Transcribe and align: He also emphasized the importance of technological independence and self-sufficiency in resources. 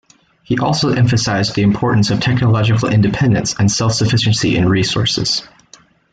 He 0.41 0.57
also 0.57 0.93
emphasized 0.95 1.53
the 1.53 1.61
importance 1.61 2.09
of 2.09 2.19
technological 2.19 2.89
independence 2.89 3.53
and 3.59 3.71
self-sufficiency 3.71 4.55
in 4.57 4.67
resources. 4.67 5.47